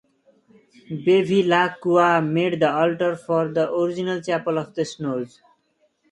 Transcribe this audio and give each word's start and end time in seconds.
Bevilacqua 1.05 2.27
made 2.27 2.59
the 2.59 2.67
altar 2.73 3.15
for 3.15 3.49
the 3.53 3.71
original 3.71 4.19
Chapel 4.19 4.57
of 4.57 4.73
the 4.73 4.83
Snows. 4.83 5.43